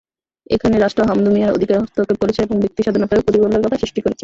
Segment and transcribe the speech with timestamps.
[0.49, 4.19] এখানে রাষ্ট্র হামদু মিয়ার অধিকারে হস্তক্ষেপ করেছে এবং ব্যক্তিস্বাধীনতায়ও প্রতিবন্ধকতা সৃষ্টি করেছে।